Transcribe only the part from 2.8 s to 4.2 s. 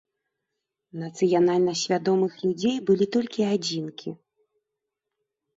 былі толькі адзінкі.